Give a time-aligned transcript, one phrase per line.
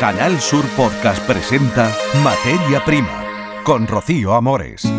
[0.00, 1.94] Canal Sur Podcast presenta
[2.24, 3.22] Materia Prima
[3.64, 4.90] con Rocío Amores.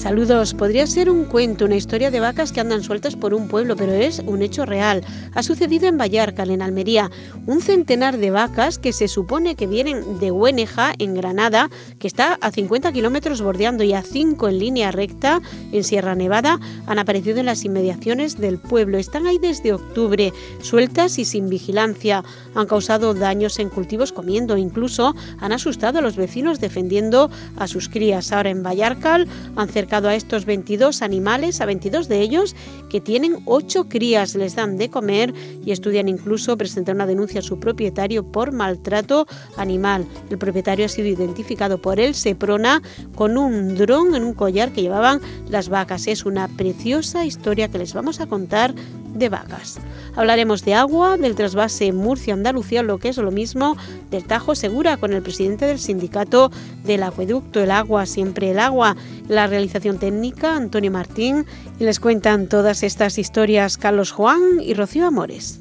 [0.00, 3.76] Saludos, podría ser un cuento, una historia de vacas que andan sueltas por un pueblo,
[3.76, 5.04] pero es un hecho real.
[5.34, 7.10] Ha sucedido en Vallarcal, en Almería.
[7.44, 12.38] Un centenar de vacas que se supone que vienen de Hueneja, en Granada, que está
[12.40, 17.38] a 50 kilómetros bordeando y a 5 en línea recta en Sierra Nevada, han aparecido
[17.38, 18.96] en las inmediaciones del pueblo.
[18.96, 22.24] Están ahí desde octubre, sueltas y sin vigilancia.
[22.54, 27.90] Han causado daños en cultivos comiendo, incluso han asustado a los vecinos defendiendo a sus
[27.90, 28.32] crías.
[28.32, 32.54] Ahora en Vallarcal han a estos 22 animales, a 22 de ellos,
[32.88, 37.42] que tienen 8 crías, les dan de comer y estudian incluso presentar una denuncia a
[37.42, 39.26] su propietario por maltrato
[39.56, 40.06] animal.
[40.30, 42.82] El propietario ha sido identificado por el Seprona
[43.16, 46.06] con un dron en un collar que llevaban las vacas.
[46.06, 48.74] Es una preciosa historia que les vamos a contar
[49.12, 49.78] de vacas.
[50.16, 53.76] Hablaremos de agua, del trasvase Murcia-Andalucía, lo que es lo mismo,
[54.10, 56.50] del Tajo Segura con el presidente del sindicato
[56.84, 58.96] del acueducto, el agua, siempre el agua,
[59.28, 61.46] la realización técnica, Antonio Martín,
[61.78, 65.60] y les cuentan todas estas historias Carlos Juan y Rocío Amores.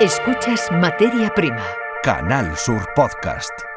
[0.00, 1.64] Escuchas Materia Prima.
[2.02, 3.69] Canal Sur Podcast.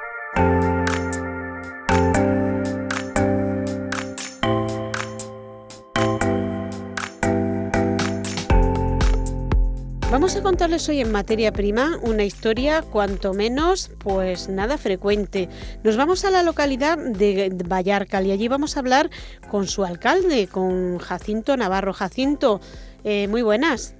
[10.44, 15.48] Contarles hoy en materia prima una historia cuanto menos, pues nada frecuente.
[15.84, 19.10] Nos vamos a la localidad de Vallarcal y allí vamos a hablar
[19.50, 21.94] con su alcalde, con Jacinto Navarro.
[21.94, 22.60] Jacinto,
[23.06, 23.96] eh, muy buenas.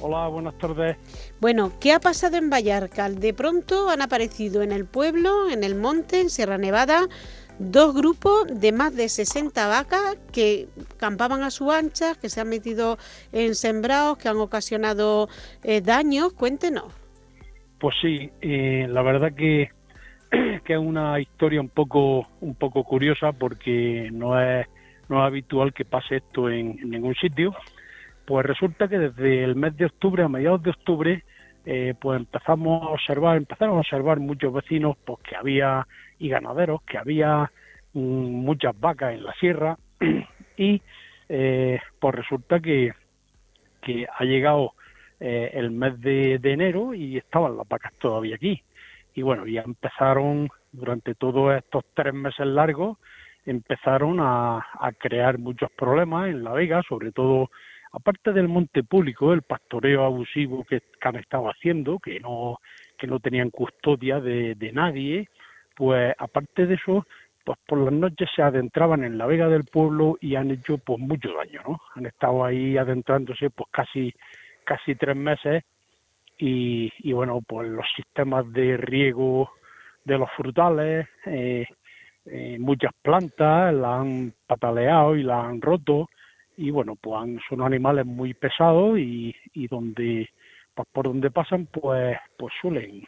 [0.00, 0.96] Hola, buenas tardes.
[1.40, 3.20] Bueno, ¿qué ha pasado en Vallarcal?
[3.20, 7.08] De pronto han aparecido en el pueblo, en el monte, en Sierra Nevada,
[7.58, 12.48] dos grupos de más de 60 vacas que campaban a su ancha, que se han
[12.48, 12.98] metido
[13.32, 15.28] en sembrados, que han ocasionado
[15.62, 16.32] eh, daños.
[16.32, 16.92] Cuéntenos.
[17.78, 19.70] Pues sí, eh, la verdad que,
[20.64, 24.66] que, es una historia un poco, un poco curiosa porque no es,
[25.08, 27.54] no es habitual que pase esto en, ningún sitio.
[28.26, 31.24] Pues resulta que desde el mes de octubre, a mediados de octubre,
[31.64, 35.86] eh, pues empezamos a observar, empezaron a observar muchos vecinos pues que había
[36.18, 37.50] y ganaderos, que había
[37.92, 39.78] muchas vacas en la sierra
[40.56, 40.80] y
[41.28, 42.92] eh, pues resulta que,
[43.82, 44.74] que ha llegado
[45.20, 48.62] eh, el mes de, enero y estaban las vacas todavía aquí.
[49.14, 52.98] Y bueno, ya empezaron durante todos estos tres meses largos,
[53.44, 54.64] empezaron a,
[54.98, 57.50] crear muchos problemas en La Vega, sobre todo
[57.92, 62.58] aparte del monte público, el pastoreo abusivo que, han estado haciendo, que no,
[62.96, 65.28] que no tenían custodia de, de nadie,
[65.74, 67.06] pues aparte de eso,
[67.48, 70.98] pues por las noches se adentraban en la vega del pueblo y han hecho pues
[70.98, 71.80] mucho daño, ¿no?
[71.94, 74.12] Han estado ahí adentrándose pues casi
[74.64, 75.64] casi tres meses
[76.36, 79.50] y, y bueno, pues los sistemas de riego
[80.04, 81.64] de los frutales, eh,
[82.26, 86.10] eh, muchas plantas la han pataleado y la han roto
[86.58, 90.28] y bueno, pues son animales muy pesados y, y donde
[90.74, 93.06] pues por donde pasan pues pues suelen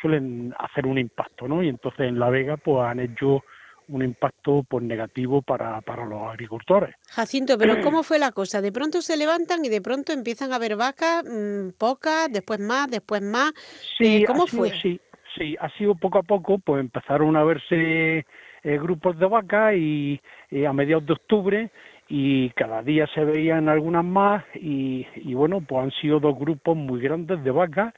[0.00, 1.62] suelen hacer un impacto, ¿no?
[1.62, 3.44] Y entonces en La Vega pues han hecho
[3.92, 6.94] un impacto pues negativo para, para los agricultores.
[7.08, 8.60] Jacinto, pero ¿cómo fue la cosa?
[8.60, 12.90] De pronto se levantan y de pronto empiezan a ver vacas, mmm, pocas, después más,
[12.90, 13.52] después más.
[13.98, 14.70] Sí, eh, ¿Cómo sido, fue?
[14.80, 15.00] Sí,
[15.36, 18.18] sí, ha sido poco a poco, pues empezaron a verse
[18.64, 20.20] eh, grupos de vacas y
[20.66, 21.70] a mediados de octubre
[22.14, 26.76] y cada día se veían algunas más y, y bueno, pues han sido dos grupos
[26.76, 27.94] muy grandes de vacas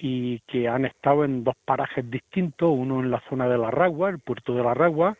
[0.00, 4.08] y que han estado en dos parajes distintos, uno en la zona de la Ragua,
[4.08, 5.16] el puerto de la Ragua,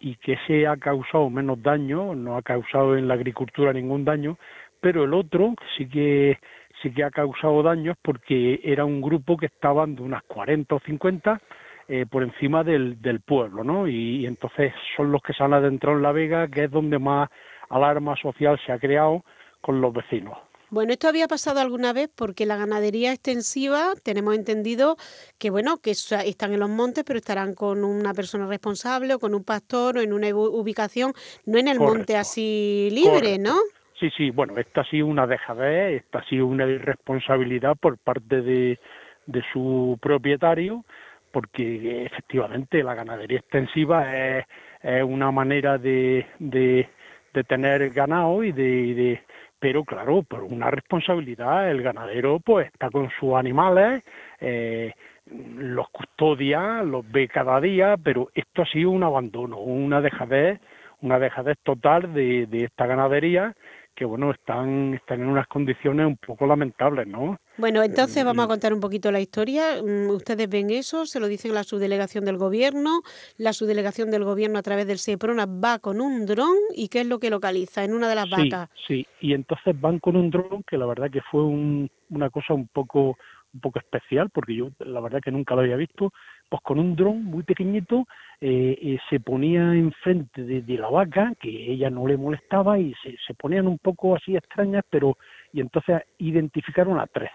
[0.00, 4.36] y que se ha causado menos daño, no ha causado en la agricultura ningún daño,
[4.80, 6.38] pero el otro sí que
[6.82, 10.80] sí que ha causado daños porque era un grupo que estaban de unas 40 o
[10.80, 11.40] 50
[11.88, 13.86] eh, por encima del, del pueblo, ¿no?
[13.88, 17.30] Y, entonces son los que se han adentrado en la Vega, que es donde más
[17.70, 19.24] alarma social se ha creado
[19.60, 20.36] con los vecinos.
[20.76, 24.96] Bueno, esto había pasado alguna vez porque la ganadería extensiva, tenemos entendido
[25.38, 29.34] que, bueno, que están en los montes, pero estarán con una persona responsable o con
[29.34, 31.14] un pastor o en una ubicación,
[31.46, 33.54] no en el monte así libre, ¿no?
[33.98, 38.42] Sí, sí, bueno, esta ha sido una dejadez, esta ha sido una irresponsabilidad por parte
[38.42, 38.78] de,
[39.24, 40.84] de su propietario,
[41.32, 44.44] porque efectivamente la ganadería extensiva es,
[44.82, 46.86] es una manera de, de,
[47.32, 49.22] de tener ganado y de
[49.58, 54.04] pero claro, por una responsabilidad, el ganadero pues está con sus animales,
[54.40, 54.92] eh,
[55.26, 60.60] los custodia, los ve cada día, pero esto ha sido un abandono, una dejadez,
[61.00, 63.54] una dejadez total de, de esta ganadería
[63.96, 67.38] que bueno, están, están en unas condiciones un poco lamentables, ¿no?
[67.58, 69.82] Bueno, entonces vamos a contar un poquito la historia.
[69.82, 73.00] Mm, ustedes ven eso, se lo dicen a la subdelegación del gobierno.
[73.38, 77.06] La subdelegación del gobierno a través del SEPRONA va con un dron y ¿qué es
[77.06, 78.68] lo que localiza en una de las vacas?
[78.86, 82.68] Sí, y entonces van con un dron que la verdad que fue una cosa un
[82.68, 83.16] poco
[83.54, 86.12] un poco especial porque yo la verdad que nunca lo había visto
[86.50, 88.06] pues con un dron muy pequeñito
[88.40, 93.16] eh, eh, se ponía enfrente de, la vaca, que ella no le molestaba y se,
[93.26, 95.16] se ponían un poco así extrañas, pero
[95.54, 97.30] y entonces identificaron a tres.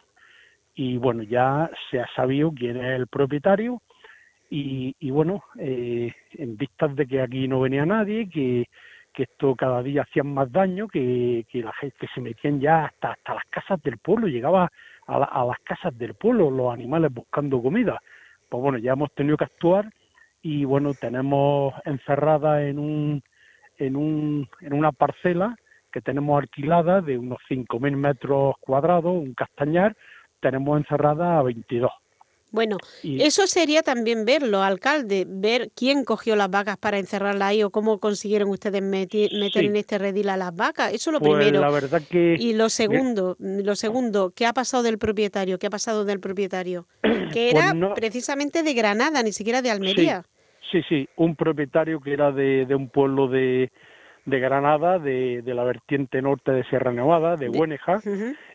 [0.75, 3.81] Y bueno, ya se ha sabido quién es el propietario
[4.49, 8.67] y, y bueno, eh, en vistas de que aquí no venía nadie, que,
[9.13, 12.85] que esto cada día hacían más daño, que, que la gente que se metían ya
[12.85, 14.71] hasta, hasta las casas del pueblo, llegaba
[15.07, 18.01] a, a las casas del pueblo los animales buscando comida.
[18.49, 19.89] Pues bueno, ya hemos tenido que actuar
[20.41, 23.23] y bueno, tenemos encerrada en un,
[23.77, 25.55] en un, en una parcela
[25.91, 29.95] que tenemos alquilada de unos 5.000 metros cuadrados, un castañar,
[30.41, 31.91] tenemos encerrada a 22.
[32.51, 37.69] Bueno, eso sería también verlo, alcalde, ver quién cogió las vacas para encerrarlas ahí o
[37.69, 40.93] cómo consiguieron ustedes meter, en este redil a las vacas.
[40.93, 41.61] Eso es lo pues primero.
[41.61, 45.59] La verdad que y lo segundo, lo segundo, ¿qué ha pasado del propietario?
[45.59, 46.87] ¿Qué ha pasado del propietario?
[47.31, 50.23] Que pues era precisamente de Granada, ni siquiera de Almería.
[50.69, 53.71] Sí, sí, un propietario que era de, de un pueblo de,
[54.25, 57.99] de Granada, de, de, la vertiente norte de Sierra Nevada, de Bueneja,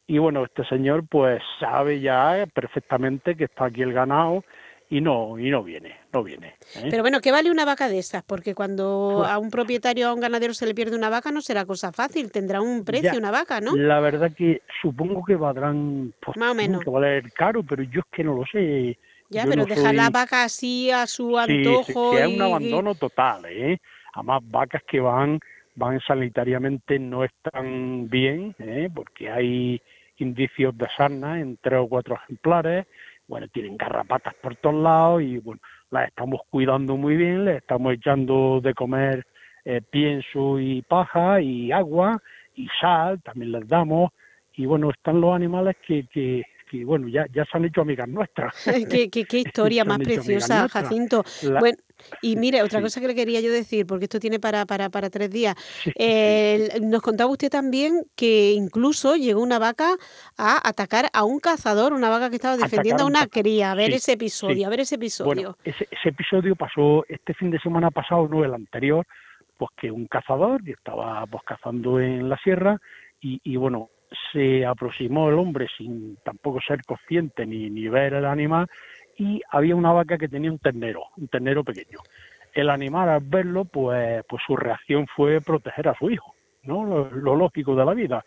[0.06, 4.44] y bueno, este señor pues sabe ya perfectamente que está aquí el ganado
[4.88, 6.54] y no y no viene, no viene.
[6.76, 6.88] ¿eh?
[6.88, 8.22] Pero bueno, ¿qué vale una vaca de estas?
[8.22, 11.64] Porque cuando a un propietario, a un ganadero se le pierde una vaca no será
[11.64, 13.74] cosa fácil, tendrá un precio una vaca, ¿no?
[13.74, 18.00] La verdad que supongo que valdrán, pues, más o menos, que valer caro, pero yo
[18.00, 18.96] es que no lo sé.
[19.28, 22.12] Ya, pero dejar la vaca así a su antojo.
[22.12, 23.78] Sí, es un abandono total, ¿eh?
[24.14, 25.40] Además, vacas que van
[25.76, 28.88] van sanitariamente no están bien, ¿eh?
[28.92, 29.80] porque hay
[30.18, 32.86] indicios de sarna en tres o cuatro ejemplares,
[33.28, 37.92] bueno, tienen garrapatas por todos lados y bueno, las estamos cuidando muy bien, les estamos
[37.92, 39.26] echando de comer
[39.64, 42.22] eh, pienso y paja y agua
[42.54, 44.10] y sal, también les damos
[44.54, 48.08] y bueno, están los animales que, que, que bueno, ya, ya se han hecho amigas
[48.08, 48.54] nuestras.
[48.90, 51.22] qué, qué, qué historia más preciosa, Jacinto.
[51.60, 51.76] Bueno,
[52.22, 55.10] y mire, otra cosa que le quería yo decir, porque esto tiene para, para, para
[55.10, 55.54] tres días.
[56.82, 59.96] nos contaba usted también que incluso llegó una vaca
[60.36, 63.72] a atacar a un cazador, una vaca que estaba defendiendo a una cría.
[63.72, 65.26] A ver ese episodio, a ver ese episodio.
[65.26, 69.06] Bueno, ese, ese episodio pasó este fin de semana pasado, no el anterior,
[69.56, 72.80] pues que un cazador que estaba pues cazando en la sierra
[73.20, 73.90] y, y bueno,
[74.32, 78.68] se aproximó el hombre sin tampoco ser consciente ni, ni ver el animal
[79.16, 81.98] y había una vaca que tenía un ternero, un ternero pequeño.
[82.52, 86.84] El animal al verlo, pues, pues su reacción fue proteger a su hijo, ¿no?
[86.84, 88.24] Lo, lógico de la vida.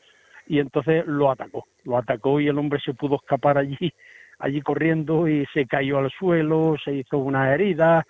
[0.48, 3.94] Y entonces lo atacó, lo atacó y el hombre se pudo escapar allí,
[4.40, 8.06] allí corriendo y se cayó al suelo, se hizo una herida,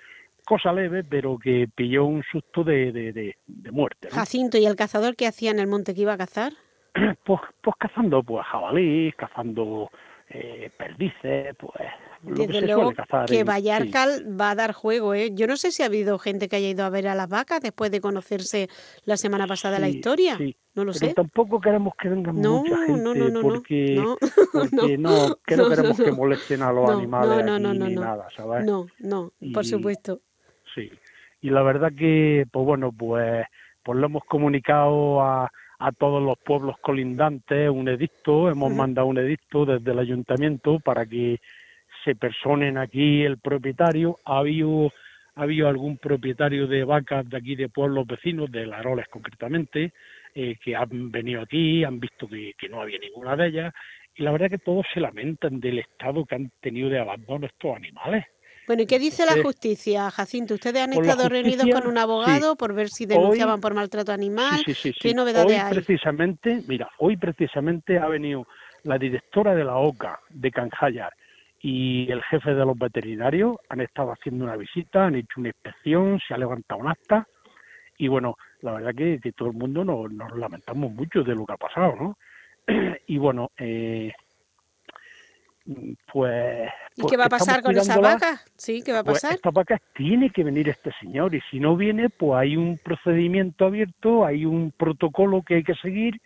[0.46, 4.10] cosa leve, pero que pilló un susto de, de, de, muerte.
[4.10, 6.54] Jacinto, ¿y el cazador qué hacía en el monte que iba a cazar?
[7.24, 9.90] pues, pues cazando pues jabalí, cazando
[10.32, 11.74] eh, perdices, pues
[12.24, 15.32] lo que se luego cazar que Vallarcal va a dar juego, ¿eh?
[15.34, 17.62] Yo no sé si ha habido gente que haya ido a ver a las vacas
[17.62, 18.68] después de conocerse
[19.06, 20.38] la semana pasada la historia.
[20.76, 21.14] No lo Pero sé.
[21.14, 24.18] tampoco queremos que vengan no, mucha gente no, no, no, porque, no,
[24.54, 28.66] porque no, que no, queremos que molesten a los animales no, no, ni nada, ¿sabes?
[28.66, 30.22] No, no, por supuesto.
[30.76, 30.92] Sí.
[31.42, 33.46] Y la verdad que, pues bueno, pues,
[33.82, 39.18] pues lo hemos comunicado a a todos los pueblos colindantes un edicto, hemos mandado un
[39.18, 41.40] edicto desde el ayuntamiento para que
[42.04, 44.18] se personen aquí el propietario.
[44.26, 44.92] Ha habido,
[45.36, 49.94] ha habido algún propietario de vacas de aquí de pueblos vecinos, de Laroles concretamente,
[50.36, 53.74] eh, que han venido aquí, han visto que, que no había ninguna de ellas,
[54.16, 57.74] y la verdad que todos se lamentan del estado que han tenido de abandono estos
[57.74, 58.26] animales.
[58.70, 60.54] Bueno, ¿y qué dice la justicia, Jacinto?
[60.54, 64.62] ¿Ustedes han estado reunidos con un abogado por ver si denunciaban por maltrato animal?
[64.64, 65.74] Sí, sí, ¿Qué novedades hoy hay?
[65.74, 68.46] precisamente, mira, hoy precisamente ha venido
[68.84, 71.12] la directora de la OCA de Canjallar
[71.60, 76.20] y el jefe de los veterinarios han estado haciendo una visita, han hecho una inspección,
[76.28, 77.28] se ha levantado un acta
[77.98, 81.44] y bueno, la verdad que, que todo el mundo nos, nos lamentamos mucho de lo
[81.44, 82.18] que ha pasado, ¿no?
[83.08, 84.14] y bueno, eh,
[86.12, 86.70] pues...
[86.96, 88.42] ¿Y qué va a pasar con esa vaca?
[88.56, 89.36] Sí, ¿qué va a pues pasar?
[89.36, 93.66] esta vaca tiene que venir este señor y si no viene, pues hay un procedimiento
[93.66, 96.20] abierto, hay un protocolo que hay que seguir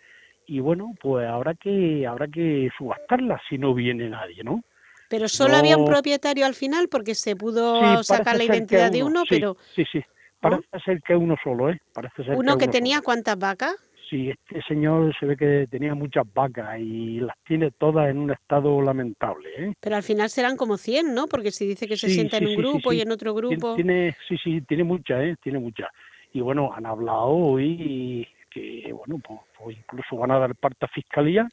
[0.46, 4.64] y bueno, pues habrá que habrá que subastarla si no viene nadie, ¿no?
[5.10, 9.22] Pero solo había un propietario al final porque se pudo sacar la identidad de uno,
[9.22, 10.04] sí, pero sí, sí.
[10.40, 11.80] parece ser que uno solo, ¿eh?
[11.94, 13.06] Parece ser ¿Uno que, uno tenía solo.
[13.06, 13.76] cuántas vacas?
[14.10, 18.32] Sí, este señor se ve que tenía muchas vacas y las tiene todas en un
[18.32, 19.74] estado lamentable, ¿eh?
[19.80, 21.28] Pero al final serán como 100, ¿no?
[21.28, 22.98] Porque si dice que se Sí, sienta sí, en un grupo sí.
[22.98, 23.76] y en otro grupo.
[23.76, 25.36] Tiene, sí, sí, tiene muchas, ¿eh?
[25.42, 25.90] Tiene muchas.
[26.34, 30.90] Y bueno, han hablado hoy que, bueno, pues, pues incluso van a dar parte a
[30.90, 31.48] fiscalía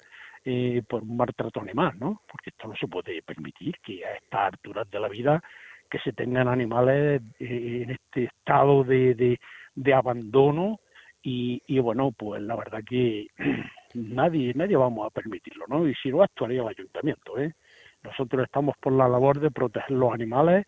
[0.45, 2.23] eh, por un maltrato animal, ¿no?
[2.30, 5.42] Porque esto no se puede permitir que a estas alturas de la vida
[5.90, 9.40] que se tengan animales eh, en este estado de, de,
[9.75, 10.80] de abandono
[11.22, 13.26] y, y bueno, pues la verdad que
[13.94, 15.86] nadie nadie vamos a permitirlo, ¿no?
[15.88, 17.54] Y si no actuaría el ayuntamiento, ¿eh?
[18.02, 20.64] Nosotros estamos por la labor de proteger los animales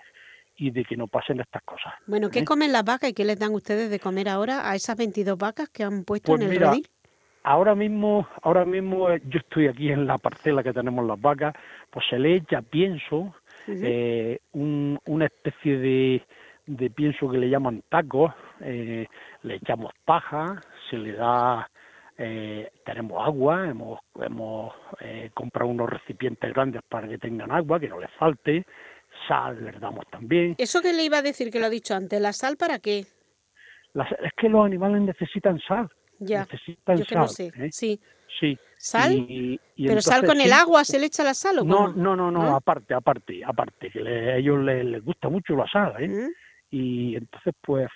[0.56, 1.94] y de que no pasen estas cosas.
[2.06, 2.44] Bueno, ¿qué ¿eh?
[2.44, 5.68] comen las vacas y qué les dan ustedes de comer ahora a esas 22 vacas
[5.70, 6.86] que han puesto Pues en el mira, redil?
[7.44, 11.54] Ahora mismo, ahora mismo eh, yo estoy aquí en la parcela que tenemos las vacas,
[11.90, 13.34] pues se le echa pienso,
[13.66, 16.22] eh, un- una especie de,
[16.66, 18.32] de pienso que le llaman tacos,
[18.64, 19.06] eh,
[19.42, 21.68] le echamos paja, se le da,
[22.18, 27.88] eh, tenemos agua, hemos, hemos eh, comprado unos recipientes grandes para que tengan agua, que
[27.88, 28.64] no les falte,
[29.28, 30.54] sal les damos también.
[30.58, 33.04] Eso que le iba a decir, que lo ha dicho antes, ¿la sal para qué?
[33.94, 35.88] Las- es que los animales necesitan sal,
[36.18, 37.22] Ya, necesitan yo que sal.
[37.22, 37.52] no sé.
[37.70, 38.00] Sí.
[38.40, 38.58] Sí.
[38.78, 39.12] ¿Sal?
[39.12, 42.16] Y- y ¿Pero sal con el agua se le echa la sal o No, no,
[42.16, 42.56] no, no, ¿No?
[42.56, 46.08] aparte, aparte, aparte, que le- a ellos les, les gusta mucho la sal, ¿eh?
[46.08, 46.30] Mm,
[46.70, 47.86] Y entonces, pues,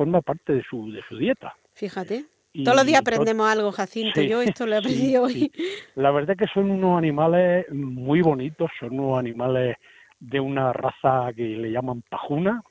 [0.00, 1.54] forma parte de su, de su dieta.
[1.74, 2.24] Fíjate.
[2.54, 4.18] Y Todos los días aprendemos algo, Jacinto.
[4.18, 5.52] Sí, Yo esto lo he sí, hoy.
[5.94, 9.76] La verdad que son unos animales muy bonitos, son unos animales
[10.18, 12.62] de una raza que le llaman pajuna,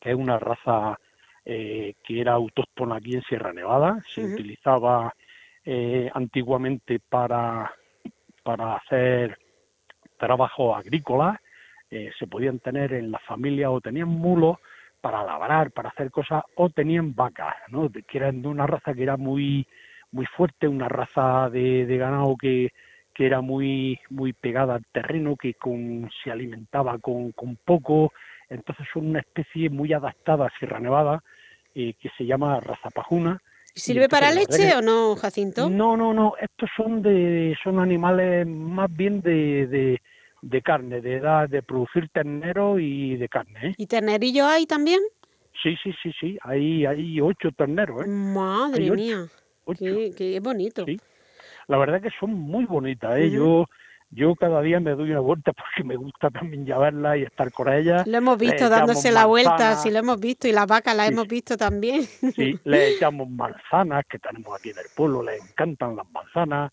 [0.00, 0.98] que es una raza
[1.44, 5.14] eh, que era autóctona aquí en Sierra Nevada, se utilizaba
[5.64, 7.72] eh, antiguamente para,
[8.42, 9.38] para hacer
[10.18, 11.38] trabajos agrícolas,
[11.88, 14.56] eh, se podían tener en la familia o tenían mulos
[15.00, 17.90] para labrar, para hacer cosas, o tenían vacas, ¿no?
[17.90, 19.66] Que eran de una raza que era muy
[20.10, 22.72] muy fuerte, una raza de, de ganado que,
[23.14, 28.12] que era muy muy pegada al terreno, que con, se alimentaba con, con poco,
[28.48, 31.22] entonces son una especie muy adaptada a Sierra Nevada,
[31.74, 33.40] eh, que se llama raza pajuna.
[33.74, 35.68] ¿Y ¿Sirve para leche o no, Jacinto?
[35.68, 40.02] No, no, no, estos son de son animales más bien de, de,
[40.42, 43.74] de carne, de edad de producir ternero y de carne, ¿eh?
[43.76, 45.00] ¿Y ternerillo hay también?
[45.62, 48.08] Sí, sí, sí, sí, hay, hay ocho terneros, ¿eh?
[48.08, 49.26] Madre ocho, mía,
[49.64, 49.78] Ocho.
[49.84, 50.84] qué, qué bonito.
[50.84, 50.98] Sí.
[51.66, 53.30] La verdad que son muy bonitas, ¿eh?
[53.30, 53.66] Yo
[54.10, 57.72] yo cada día me doy una vuelta porque me gusta también verlas y estar con
[57.72, 58.06] ellas.
[58.06, 61.08] Lo hemos Le visto dándose la vuelta, sí lo hemos visto, y las vacas las
[61.08, 61.12] Sí.
[61.12, 62.02] hemos visto también.
[62.04, 66.72] Sí, le echamos manzanas que tenemos aquí en el pueblo, les encantan las manzanas.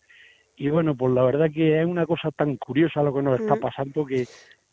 [0.57, 3.55] Y bueno, pues la verdad que es una cosa tan curiosa lo que nos está
[3.55, 3.59] Mm.
[3.59, 4.25] pasando que,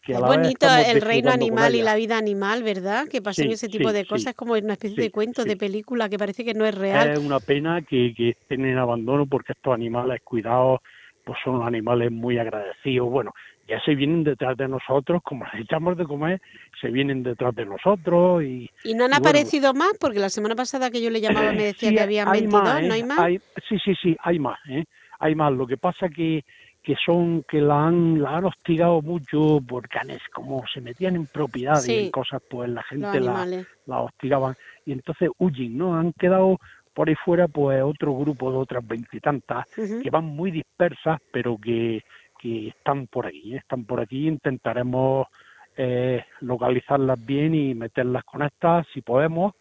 [0.05, 3.07] que a Es la vez bonito estamos el reino animal y la vida animal, ¿verdad?
[3.09, 5.11] Que pasen Sí, ese tipo sí, de sí, cosas, es como una especie sí, de
[5.11, 5.57] cuento, de sí.
[5.57, 7.09] película, que parece que no es real.
[7.09, 10.81] Es una pena que, que estén en abandono porque estos animales cuidados
[11.25, 13.09] pues son animales muy agradecidos.
[13.09, 13.33] Bueno,
[13.69, 16.41] ya se vienen detrás de nosotros, como les echamos de comer,
[16.81, 18.69] se vienen detrás de nosotros y...
[18.85, 19.93] ¿Y no han y bueno, aparecido más?
[20.01, 22.63] Porque la semana pasada que yo le llamaba me decía Sí, que habían hay 22,
[22.65, 22.93] más, ¿no ¿eh?
[22.97, 23.19] hay más?
[23.21, 24.85] Hay- sí, sí, sí, hay más, ¿eh?
[25.23, 25.53] Hay más.
[25.53, 26.45] Lo que pasa que
[26.83, 30.01] que son que la han la han hostigado mucho porque
[30.33, 33.47] como se metían en propiedades y en cosas, pues la gente la,
[33.87, 35.95] la hostigaban y entonces huyen, ¿no?
[35.95, 36.59] Han quedado
[36.93, 40.01] por ahí fuera pues otro grupo de otras veintitantas Ujú.
[40.03, 42.03] que van muy dispersas, pero que,
[42.41, 43.59] que están por aquí, ¿eh?
[43.59, 44.27] están por aquí.
[44.27, 45.29] Intentaremos
[45.77, 49.55] eh, localizarlas bien y meterlas con estas si podemos.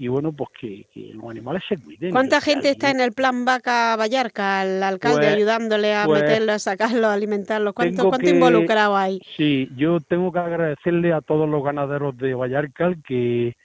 [0.00, 2.12] Y bueno, pues que, que los animales se cuiden.
[2.12, 6.52] ¿Cuánta gente está en el plan Vaca Vallarca, al alcalde Pues- ayudándole a pues, meterlo,
[6.52, 7.72] a sacarlo, a alimentarlo?
[7.72, 9.20] ¿Cuánto, cuánto que- involucrado hay?
[9.36, 13.56] Sí, yo tengo que agradecerle a todos los ganaderos de Vallarcal que,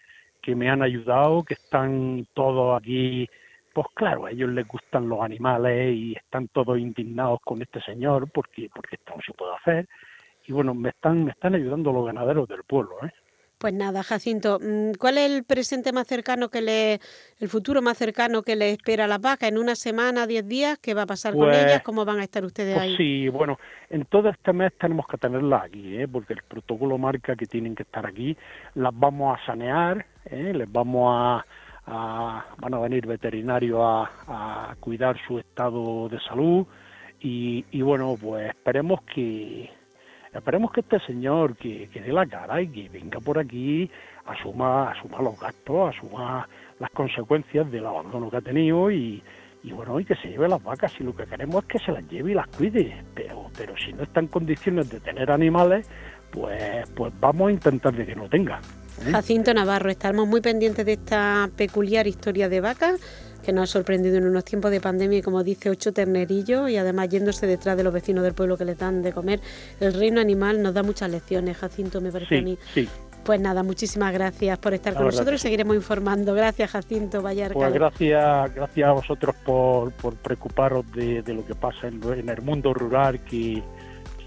[0.41, 3.29] que me han ayudado, que están todos aquí.
[3.71, 8.29] Pues claro, a ellos les gustan los animales y están todos indignados con este señor
[8.31, 9.87] porque porque esto no se puede hacer.
[10.47, 13.11] Y bueno, me están me están ayudando los ganaderos del pueblo, ¿eh?
[13.63, 16.99] Pues nada, Jacinto, mm, ¿cuál es el presente más cercano que le,
[17.39, 19.47] el futuro más cercano que le espera a las vacas?
[19.47, 20.77] ¿En una semana, diez días?
[20.79, 21.81] ¿Qué va a pasar con Pues- ellas?
[21.81, 22.97] ¿Cómo van a estar ustedes Pues ahí?
[22.97, 23.57] sí, bueno,
[23.89, 26.09] en todo este mes tenemos que tenerlas aquí, ¿eh?
[26.09, 28.35] porque el protocolo marca que tienen que estar aquí.
[28.75, 30.51] Las vamos a sanear, ¿eh?
[30.53, 31.45] les vamos a,
[31.87, 36.65] a- van a venir veterinarios a, a cuidar su estado de salud
[37.21, 39.71] y, y bueno, pues esperemos que
[40.33, 43.89] esperemos que este señor que, que dé la cara y que venga por aquí
[44.25, 46.47] asuma asuma los gastos, asuma
[46.79, 49.21] las consecuencias del abandono que ha tenido y,
[49.63, 51.91] y bueno, y que se lleve las vacas y lo que queremos es que se
[51.91, 55.89] las lleve y las cuide, pero pero si no está en condiciones de tener animales,
[56.31, 58.59] pues pues vamos a intentar de que no tenga.
[59.05, 59.11] ¿eh?
[59.11, 62.95] Jacinto Navarro, estamos muy pendientes de esta peculiar historia de vaca
[63.43, 66.77] que nos ha sorprendido en unos tiempos de pandemia y como dice, ocho ternerillos y
[66.77, 69.39] además yéndose detrás de los vecinos del pueblo que le dan de comer.
[69.79, 72.57] El reino animal nos da muchas lecciones, Jacinto, me parece a mí.
[72.73, 72.87] Sí.
[73.23, 76.33] Pues nada, muchísimas gracias por estar con nosotros y seguiremos informando.
[76.33, 77.53] Gracias, Jacinto Vallarca.
[77.53, 82.41] Pues gracias, gracias a vosotros por, por preocuparos de, lo que pasa en, en el
[82.41, 83.63] mundo rural, que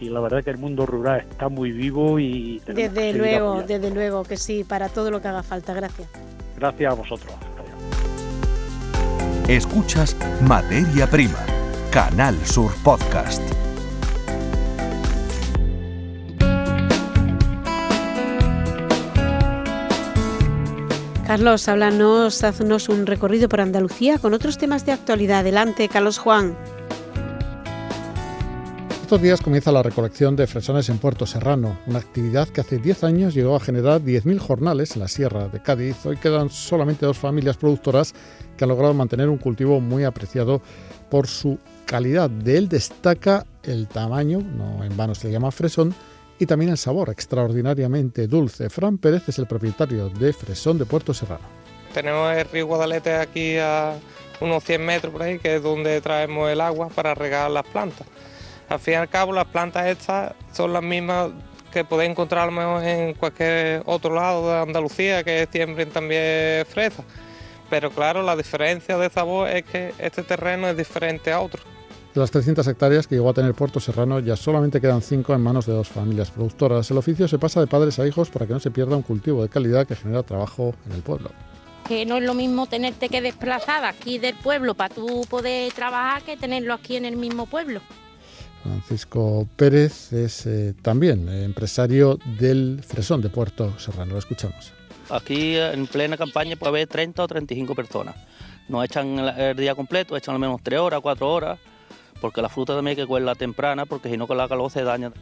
[0.00, 4.24] y la verdad que el mundo rural está muy vivo y desde luego, desde luego
[4.24, 5.72] que sí, para todo lo que haga falta.
[5.72, 6.08] Gracias.
[6.56, 7.34] Gracias a vosotros.
[9.48, 11.38] Escuchas Materia Prima,
[11.92, 13.40] Canal Sur Podcast.
[21.24, 25.38] Carlos, háblanos, haznos un recorrido por Andalucía con otros temas de actualidad.
[25.38, 26.58] Adelante, Carlos Juan.
[29.06, 33.04] Estos días comienza la recolección de fresones en Puerto Serrano, una actividad que hace 10
[33.04, 36.04] años llegó a generar 10.000 jornales en la sierra de Cádiz.
[36.06, 38.14] Hoy quedan solamente dos familias productoras
[38.56, 40.60] que han logrado mantener un cultivo muy apreciado
[41.08, 42.28] por su calidad.
[42.28, 45.94] De él destaca el tamaño, no en vano se le llama fresón,
[46.40, 48.68] y también el sabor extraordinariamente dulce.
[48.70, 51.46] Fran Pérez es el propietario de Fresón de Puerto Serrano.
[51.94, 54.00] Tenemos el río Guadalete aquí a
[54.40, 58.04] unos 100 metros por ahí, que es donde traemos el agua para regar las plantas
[58.68, 61.30] al fin y al cabo las plantas estas son las mismas
[61.72, 62.50] que podéis encontrar
[62.82, 67.04] en cualquier otro lado de Andalucía que siembren también fresas.
[67.68, 71.62] Pero claro, la diferencia de sabor es que este terreno es diferente a otro.
[72.14, 75.40] De las 300 hectáreas que llegó a tener Puerto Serrano, ya solamente quedan 5 en
[75.42, 76.90] manos de dos familias productoras.
[76.90, 79.42] El oficio se pasa de padres a hijos para que no se pierda un cultivo
[79.42, 81.30] de calidad que genera trabajo en el pueblo.
[81.86, 86.22] Que no es lo mismo tenerte que desplazar aquí del pueblo para tú poder trabajar
[86.22, 87.82] que tenerlo aquí en el mismo pueblo.
[88.66, 94.12] Francisco Pérez es eh, también empresario del Fresón de Puerto Serrano.
[94.12, 94.72] Lo escuchamos.
[95.08, 98.16] Aquí en plena campaña puede haber 30 o 35 personas.
[98.68, 101.58] No echan el día completo, echan al menos 3 horas, 4 horas,
[102.20, 104.82] porque la fruta también hay que cogerla temprana, porque si no con la calor se
[104.82, 105.12] daña.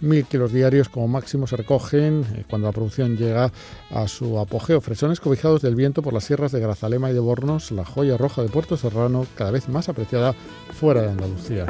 [0.00, 3.52] Mil kilos diarios como máximo se recogen eh, cuando la producción llega
[3.90, 4.80] a su apogeo.
[4.80, 8.42] Fresones cobijados del viento por las sierras de Grazalema y de Bornos, la joya roja
[8.42, 10.34] de Puerto Serrano, cada vez más apreciada
[10.72, 11.66] fuera de Andalucía.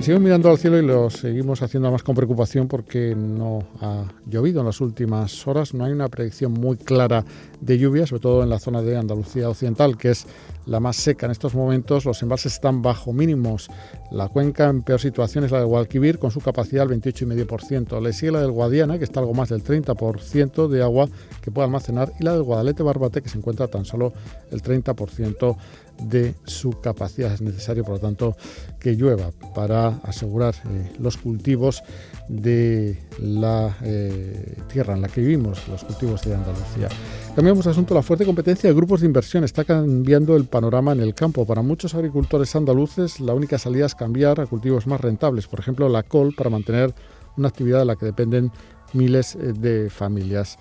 [0.00, 4.60] Seguimos mirando al cielo y lo seguimos haciendo más con preocupación porque no ha llovido
[4.60, 5.74] en las últimas horas.
[5.74, 7.24] No hay una predicción muy clara
[7.60, 10.26] de lluvia, sobre todo en la zona de Andalucía Occidental, que es
[10.66, 12.04] la más seca en estos momentos.
[12.04, 13.68] Los embalses están bajo mínimos.
[14.12, 18.00] La cuenca en peor situación es la de Guadalquivir, con su capacidad al 28,5%.
[18.00, 21.08] Le sigue la del Guadiana, que está algo más del 30% de agua
[21.42, 24.12] que puede almacenar, y la del Guadalete Barbate, que se encuentra tan solo
[24.52, 25.56] el 30%
[26.02, 27.32] de su capacidad.
[27.32, 28.36] Es necesario, por lo tanto,
[28.78, 31.82] que llueva para asegurar eh, los cultivos
[32.28, 36.88] de la eh, tierra en la que vivimos, los cultivos de Andalucía.
[37.34, 37.94] Cambiamos de asunto.
[37.94, 41.46] La fuerte competencia de grupos de inversión está cambiando el panorama en el campo.
[41.46, 45.88] Para muchos agricultores andaluces, la única salida es cambiar a cultivos más rentables, por ejemplo,
[45.88, 46.94] la col, para mantener
[47.36, 48.50] una actividad de la que dependen
[48.92, 50.58] miles eh, de familias.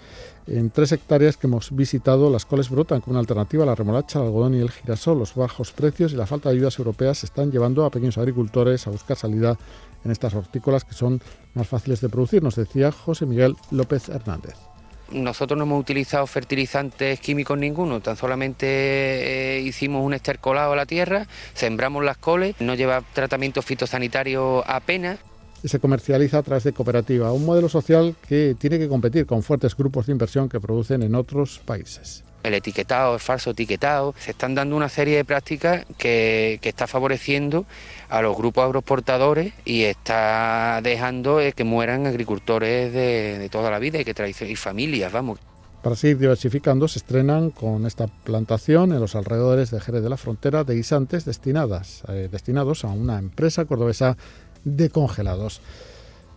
[0.47, 4.19] En tres hectáreas que hemos visitado, las coles brotan como una alternativa a la remolacha,
[4.19, 5.19] el algodón y el girasol.
[5.19, 8.91] Los bajos precios y la falta de ayudas europeas están llevando a pequeños agricultores a
[8.91, 9.57] buscar salida
[10.05, 11.21] en estas hortícolas que son
[11.53, 14.55] más fáciles de producir, nos decía José Miguel López Hernández.
[15.11, 20.85] Nosotros no hemos utilizado fertilizantes químicos ninguno, tan solamente eh, hicimos un estercolado a la
[20.85, 25.19] tierra, sembramos las coles, no lleva tratamiento fitosanitario apenas
[25.63, 29.75] se comercializa a través de cooperativa, un modelo social que tiene que competir con fuertes
[29.75, 32.23] grupos de inversión que producen en otros países.
[32.43, 37.65] El etiquetado, el falso etiquetado, se están dando una serie de prácticas que, está favoreciendo
[38.09, 43.99] a los grupos agroexportadores y está dejando eh, que mueran agricultores de, toda la vida
[43.99, 45.39] y, que y familias, vamos.
[45.81, 50.17] Para seguir diversificando, se estrenan con esta plantación en los alrededores de Jerez de la
[50.17, 54.17] Frontera de guisantes destinadas, eh, destinados a una empresa cordobesa
[54.75, 55.61] de congelados.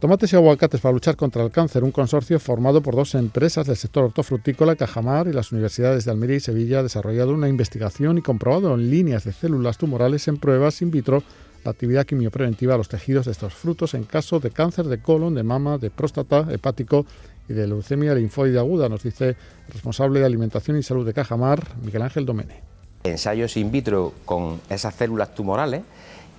[0.00, 3.76] Tomates y aguacates para luchar contra el cáncer, un consorcio formado por dos empresas del
[3.76, 8.22] sector hortofrutícola, Cajamar y las universidades de Almería y Sevilla, ha desarrollado una investigación y
[8.22, 11.22] comprobado en líneas de células tumorales en pruebas in vitro
[11.64, 15.34] la actividad quimiopreventiva a los tejidos de estos frutos en caso de cáncer de colon,
[15.34, 17.04] de mama, de próstata, hepático
[17.46, 21.76] y de leucemia linfoide aguda, nos dice el responsable de Alimentación y Salud de Cajamar,
[21.84, 22.62] Miguel Ángel Domene.
[23.04, 25.82] Ensayos in vitro con esas células tumorales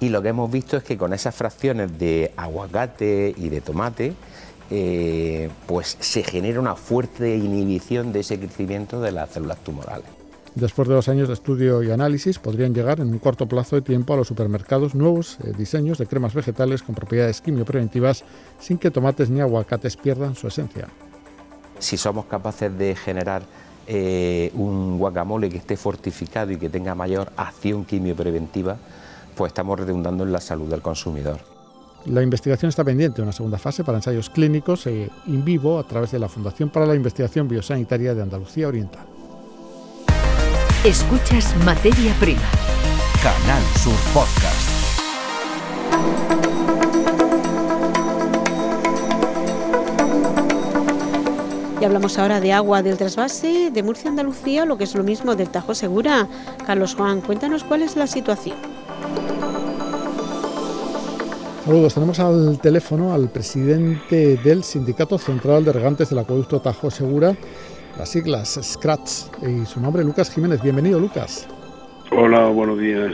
[0.02, 4.14] y lo que hemos visto es que con esas fracciones de aguacate y de tomate,
[4.72, 10.08] eh, pues se genera una fuerte inhibición de ese crecimiento de las células tumorales.
[10.56, 13.84] Después de dos años de estudio y análisis, podrían llegar en un corto plazo de
[13.84, 18.26] tiempo a los supermercados nuevos eh, diseños de cremas vegetales con propiedades quimiopreventivas
[18.60, 20.88] sin que tomates ni aguacates pierdan su esencia.
[21.78, 23.44] si somos capaces de generar
[23.88, 28.78] eh, un guacamole que esté fortificado y que tenga mayor acción quimiopreventiva,
[29.42, 31.40] pues estamos redundando en la salud del consumidor.
[32.06, 35.84] La investigación está pendiente de una segunda fase para ensayos clínicos e in vivo a
[35.84, 39.04] través de la Fundación para la Investigación Biosanitaria de Andalucía Oriental.
[40.86, 42.44] Escuchas Materia Prima.
[43.24, 44.70] Canal Sur Podcast.
[51.80, 55.36] Y hablamos ahora de agua del trasvase de Murcia Andalucía, lo que es lo mismo
[55.36, 56.28] del Tajo Segura.
[56.68, 58.58] Carlos Juan, cuéntanos cuál es la situación.
[61.64, 67.36] Saludos, tenemos al teléfono al presidente del Sindicato Central de Regantes del Acueducto Tajo Segura,
[68.00, 70.60] las siglas SCRATS, y su nombre Lucas Jiménez.
[70.64, 71.48] Bienvenido, Lucas.
[72.18, 73.12] Hola, buenos días.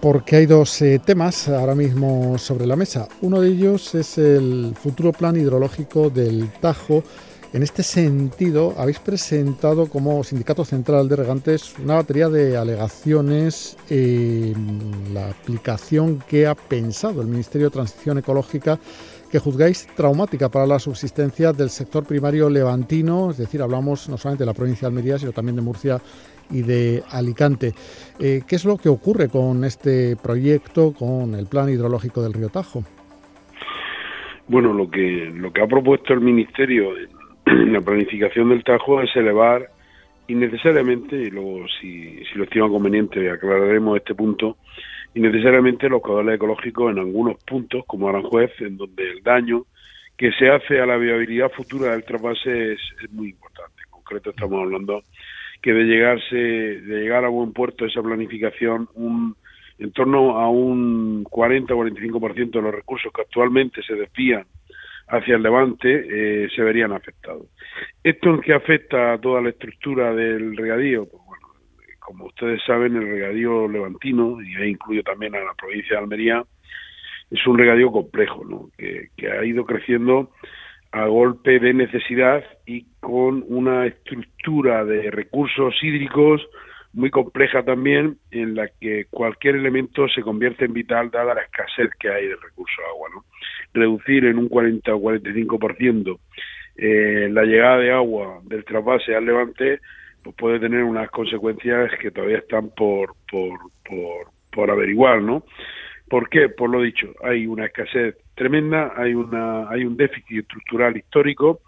[0.00, 3.08] Porque hay dos eh, temas ahora mismo sobre la mesa.
[3.20, 7.02] Uno de ellos es el futuro plan hidrológico del Tajo
[7.52, 15.12] en este sentido, habéis presentado como Sindicato Central de Regantes una batería de alegaciones en
[15.12, 18.78] la aplicación que ha pensado el Ministerio de Transición Ecológica
[19.30, 24.42] que juzgáis traumática para la subsistencia del sector primario levantino, es decir, hablamos no solamente
[24.42, 25.98] de la provincia de Almería, sino también de Murcia
[26.50, 27.72] y de Alicante.
[28.18, 32.48] Eh, ¿Qué es lo que ocurre con este proyecto, con el plan hidrológico del río
[32.48, 32.82] Tajo?
[34.48, 36.96] Bueno, lo que, lo que ha propuesto el Ministerio
[37.70, 39.68] la planificación del Tajo es elevar
[40.28, 44.58] innecesariamente, y luego si, si lo estima conveniente aclararemos este punto,
[45.14, 49.64] innecesariamente los caudales ecológicos en algunos puntos, como Aranjuez, en donde el daño
[50.16, 53.82] que se hace a la viabilidad futura del trasvase es, muy importante.
[53.84, 55.02] En concreto estamos hablando
[55.60, 59.34] que de llegarse, de llegar a buen puerto esa planificación, un,
[59.78, 64.44] en torno a un 40 o 45% de los recursos que actualmente se desvían
[65.10, 67.46] hacia el levante eh, se verían afectados.
[68.02, 71.06] ¿Esto en qué afecta a toda la estructura del regadío?
[71.10, 71.48] Pues bueno,
[71.98, 76.44] como ustedes saben, el regadío levantino, y ahí incluyo también a la provincia de Almería,
[77.30, 78.70] es un regadío complejo, ¿no?
[78.76, 80.30] que, que ha ido creciendo
[80.92, 86.42] a golpe de necesidad y con una estructura de recursos hídricos
[86.92, 91.90] muy compleja también, en la que cualquier elemento se convierte en vital dada la escasez
[91.98, 93.08] que hay de recursos de agua.
[93.14, 93.24] ¿no?
[93.72, 96.18] Reducir en un 40 o 45%
[96.76, 99.80] eh, la llegada de agua del trasvase al levante
[100.22, 105.44] pues puede tener unas consecuencias que todavía están por, por, por, por averiguar, ¿no?
[106.08, 106.48] ¿Por qué?
[106.48, 111.60] Por lo dicho, hay una escasez tremenda, hay, una, hay un déficit estructural histórico,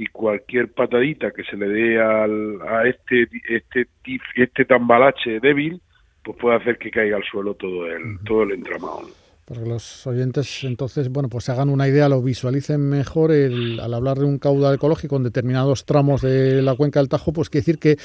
[0.00, 3.86] y cualquier patadita que se le dé al, a este este
[4.34, 5.82] este tambalache débil
[6.24, 9.02] pues puede hacer que caiga al suelo todo el todo el entramado.
[9.46, 13.78] Para que los oyentes entonces bueno pues se hagan una idea lo visualicen mejor el,
[13.78, 17.50] al hablar de un caudal ecológico en determinados tramos de la cuenca del Tajo pues
[17.50, 17.98] quiere decir que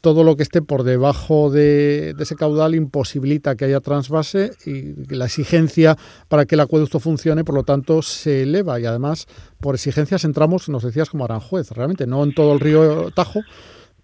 [0.00, 5.26] todo lo que esté por debajo de, ese caudal imposibilita que haya transvase y la
[5.26, 5.96] exigencia
[6.28, 9.26] para que el acueducto funcione, por lo tanto, se eleva y además
[9.60, 13.40] por exigencias entramos, nos decías, como Aranjuez, realmente, no en todo el río Tajo,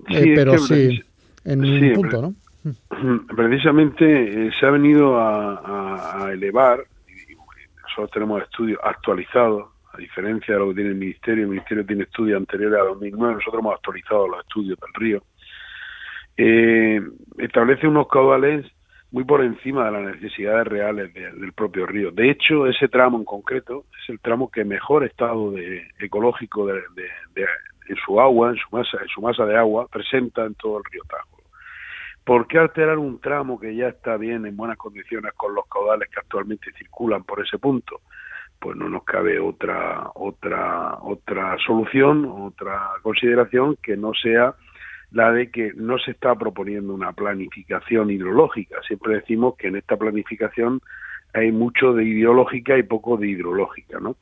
[0.09, 1.03] eh, pero sí
[1.45, 2.35] en un punto, ¿no?
[3.37, 7.35] Precisamente eh, se ha venido a, elevar, y
[7.83, 12.05] nosotros tenemos estudios actualizados, a diferencia de lo que tiene el Ministerio, el Ministerio tiene
[12.05, 15.23] estudios anteriores a 2009, nosotros hemos actualizado los estudios del río,
[16.37, 17.01] eh,
[17.39, 18.67] establece unos caudales
[19.13, 22.11] muy por encima de las necesidades reales del propio río.
[22.11, 26.81] De hecho, ese tramo en concreto es el tramo que mejor estado de, ecológico de,
[27.89, 30.85] en su agua, en su masa, en su masa de agua, presenta en todo el
[30.91, 31.43] río Tajo.
[32.25, 36.09] ¿Por qué alterar un tramo que ya está bien en buenas condiciones con los caudales
[36.09, 38.01] que actualmente circulan por ese punto?
[38.59, 44.55] Pues no nos cabe otra otra otra solución, otra consideración que no sea
[45.13, 48.77] la de que no se está proponiendo una planificación hidrológica.
[48.87, 50.81] Siempre decimos que en esta planificación
[51.35, 54.17] hay mucho de ideológica y poco de hidrológica, ¿no?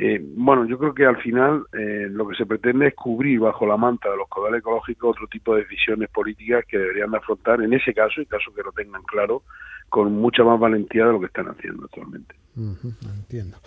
[0.00, 3.66] Eh, bueno, yo creo que al final eh, lo que se pretende es cubrir bajo
[3.66, 7.60] la manta de los caudales ecológicos otro tipo de decisiones políticas que deberían de afrontar
[7.62, 9.42] en ese caso, en caso que lo tengan claro,
[9.88, 12.36] con mucha más valentía de lo que están haciendo actualmente.
[12.56, 13.58] entiendo.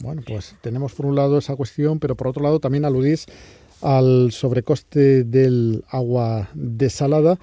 [0.00, 3.26] Bueno, pues tenemos por un lado esa cuestión, pero por otro lado también aludís
[3.84, 7.38] al sobrecoste del agua desalada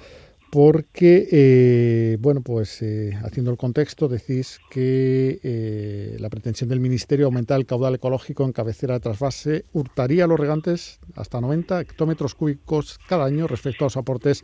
[0.52, 7.28] porque, eh, bueno, pues eh, haciendo el contexto, decís que eh, la pretensión del Ministerio
[7.28, 12.36] aumentar el caudal ecológico en cabecera de trasvase hurtaría a los regantes hasta 90 hectómetros
[12.36, 14.44] cúbicos cada año respecto a los aportes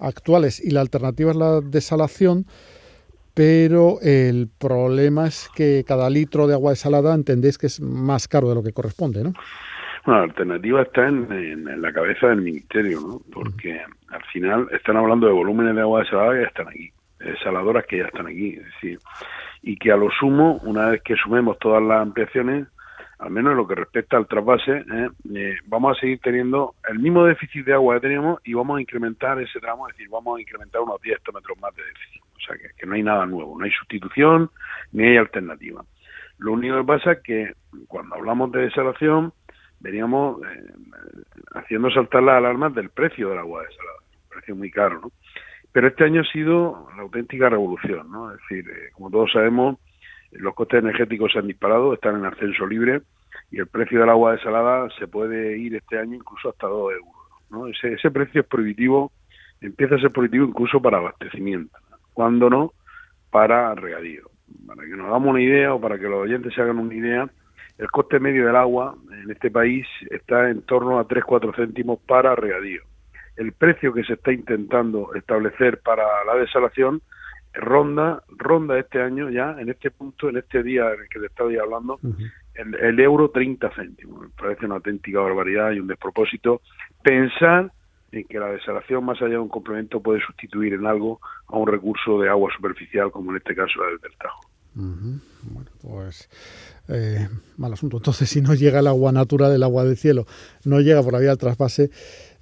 [0.00, 2.46] actuales y la alternativa es la desalación,
[3.34, 8.48] pero el problema es que cada litro de agua desalada entendéis que es más caro
[8.48, 9.34] de lo que corresponde, ¿no?
[10.04, 13.20] Bueno, la alternativa está en, la cabeza del ministerio, ¿no?
[13.32, 17.86] Porque al final están hablando de volúmenes de agua desalada que ya están aquí, desaladoras
[17.86, 18.98] que ya están aquí, es decir,
[19.62, 22.66] y que a lo sumo, una vez que sumemos todas las ampliaciones,
[23.20, 25.08] al menos en lo que respecta al trasvase, ¿eh?
[25.36, 28.80] Eh, vamos a seguir teniendo el mismo déficit de agua que teníamos y vamos a
[28.80, 32.22] incrementar ese tramo, es decir, vamos a incrementar unos 10 metros más de déficit.
[32.36, 34.50] O sea, que, no hay nada nuevo, no hay sustitución
[34.90, 35.84] ni hay alternativa.
[36.38, 37.52] Lo único que pasa es que
[37.86, 39.32] cuando hablamos de desalación,
[39.82, 40.72] veníamos eh,
[41.54, 45.12] haciendo saltar las alarmas del precio del agua desalada, un precio muy caro, ¿no?
[45.72, 48.32] Pero este año ha sido la auténtica revolución, ¿no?
[48.32, 49.78] Es decir, como todos sabemos,
[50.32, 53.02] los costes energéticos se han disparado, están en ascenso libre
[53.50, 57.14] y el precio del agua desalada se puede ir este año incluso hasta 2 euros.
[57.50, 57.66] ¿no?
[57.66, 59.12] Ese, ese precio es prohibitivo,
[59.60, 61.76] empieza a ser prohibitivo incluso para abastecimiento,
[62.12, 62.72] cuando no
[63.30, 64.30] para regadío.
[64.66, 67.30] Para que nos hagamos una idea o para que los oyentes se hagan una idea,
[67.78, 72.34] el coste medio del agua en este país está en torno a 3-4 céntimos para
[72.34, 72.82] regadío.
[73.36, 77.02] El precio que se está intentando establecer para la desalación
[77.54, 81.26] ronda ronda este año ya en este punto en este día en el que te
[81.26, 82.00] estaba hablando
[82.54, 84.22] el, euro 30 céntimos.
[84.22, 86.60] Me parece una auténtica barbaridad y un despropósito
[87.02, 87.72] pensar
[88.10, 91.66] en que la desalación más allá de un complemento puede sustituir en algo a un
[91.66, 94.40] recurso de agua superficial como en este caso la del Tajo.
[94.74, 96.28] Bueno pues
[96.88, 100.26] eh, mal asunto entonces si no llega el agua natural el agua del cielo
[100.64, 101.90] no llega por la vía del trasvase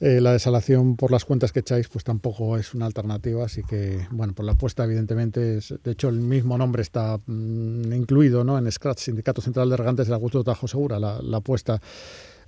[0.02, 4.06] eh, la desalación por las cuentas que echáis pues tampoco es una alternativa, así que
[4.10, 8.56] bueno, por la apuesta evidentemente, es, de hecho el mismo nombre está mm, incluido ¿no?
[8.56, 11.82] en Scratch, Sindicato Central de Regantes del Augusto Tajo Segura, la, apuesta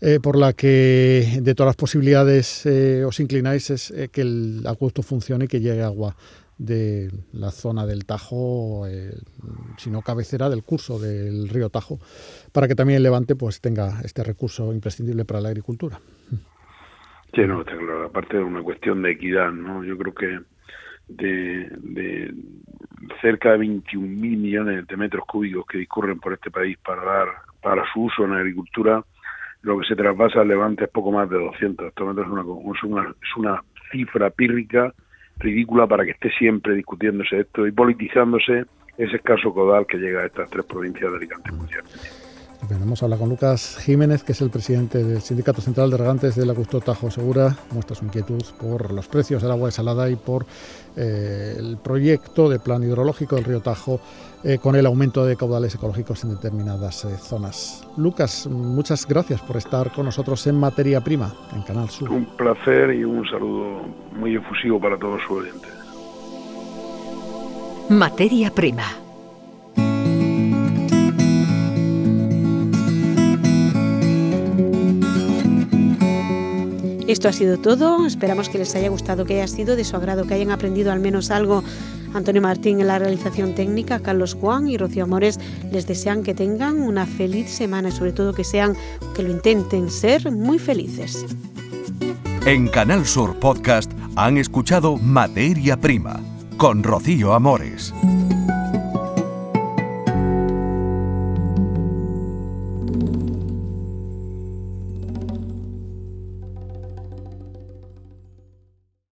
[0.00, 5.02] eh, por la que de todas las posibilidades eh, os inclináis es que el acueducto
[5.02, 6.16] funcione y que llegue agua
[6.64, 8.87] de la zona del Tajo,
[9.77, 11.98] si no cabecera del curso del río Tajo,
[12.53, 15.98] para que también el Levante pues tenga este recurso imprescindible para la agricultura.
[17.35, 18.05] Sí, no, está claro.
[18.05, 19.83] Aparte de una cuestión de equidad, ¿no?
[19.85, 20.40] Yo creo que
[21.09, 22.35] de,
[23.20, 27.29] cerca de 21 mil millones de metros cúbicos que discurren por este país para dar
[27.61, 29.05] para su uso en la agricultura,
[29.62, 31.88] lo que se traspasa al Levante es poco más de 200.
[31.88, 34.92] Esto es una, es una, es una cifra pírrica
[35.42, 38.64] ridícula para que esté siempre discutiéndose esto y politizándose
[38.96, 41.50] ese escaso codal que llega a estas tres provincias de Alicante
[42.70, 46.37] Vamos a hablar con Lucas Jiménez, que es el presidente del Sindicato Central de Regantes
[46.37, 47.57] de la Gusto Tajo Segura.
[47.72, 50.46] Muestra su inquietud por los precios del agua desalada y por
[50.96, 54.01] eh, el proyecto de plan hidrológico del río Tajo
[54.44, 57.87] eh, con el aumento de caudales ecológicos en determinadas eh, zonas.
[57.96, 62.11] Lucas, muchas gracias por estar con nosotros en Materia Prima, en Canal Sur.
[62.11, 65.70] Un placer y un saludo muy efusivo para todos sus oyentes.
[67.88, 69.03] Materia Prima
[77.12, 78.07] Esto ha sido todo.
[78.07, 80.98] Esperamos que les haya gustado, que haya sido de su agrado, que hayan aprendido al
[80.98, 81.62] menos algo.
[82.14, 85.38] Antonio Martín en la realización técnica, Carlos Juan y Rocío Amores
[85.70, 88.75] les desean que tengan una feliz semana y sobre todo que sean,
[89.14, 91.27] que lo intenten ser muy felices.
[92.46, 96.18] En Canal Sur Podcast han escuchado Materia Prima
[96.57, 97.92] con Rocío Amores.